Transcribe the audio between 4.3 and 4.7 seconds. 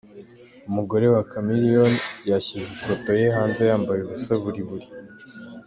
buri